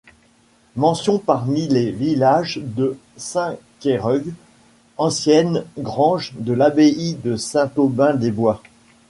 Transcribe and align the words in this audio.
Mention 0.77 1.19
parmi 1.19 1.67
les 1.67 1.91
villages 1.91 2.59
de 2.63 2.97
Saint-Quereuc, 3.17 4.25
ancienne 4.97 5.63
grange 5.77 6.33
de 6.39 6.53
l'abbaye 6.53 7.13
de 7.23 7.35
Saint-Aubin-des-Bois. 7.35 8.63